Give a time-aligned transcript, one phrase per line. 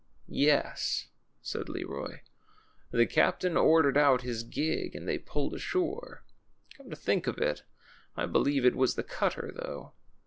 [0.27, 1.09] Yes,"
[1.43, 2.21] said Leroy;
[2.91, 6.23] ^Hhe captain ordered out his gig and they pulled ashore.
[6.75, 7.61] Come to think of it,
[8.17, 9.93] I believe it was the cutter, though.